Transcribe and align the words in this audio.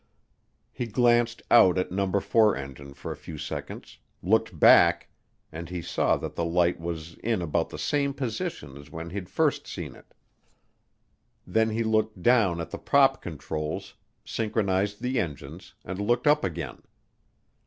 He 0.71 0.87
glanced 0.87 1.43
out 1.51 1.77
at 1.77 1.91
number 1.91 2.19
four 2.19 2.55
engine 2.55 2.95
for 2.95 3.11
a 3.11 3.15
few 3.15 3.37
seconds, 3.37 3.99
looked 4.23 4.59
back, 4.59 5.09
and 5.51 5.69
he 5.69 5.83
saw 5.83 6.17
that 6.17 6.33
the 6.33 6.43
light 6.43 6.79
was 6.79 7.13
in 7.17 7.39
about 7.39 7.69
the 7.69 7.77
same 7.77 8.15
position 8.15 8.77
as 8.77 8.89
when 8.89 9.11
he'd 9.11 9.29
first 9.29 9.67
seen 9.67 9.93
it. 9.95 10.15
Then 11.45 11.69
he 11.69 11.83
looked 11.83 12.23
down 12.23 12.59
at 12.59 12.71
the 12.71 12.79
prop 12.79 13.21
controls, 13.21 13.93
synchronized 14.25 15.03
the 15.03 15.19
engines, 15.19 15.75
and 15.85 16.01
looked 16.01 16.25
up 16.25 16.43
again. 16.43 16.81